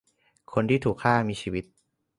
[0.53, 1.65] คนที่ถูกฆ่ามีชีวิต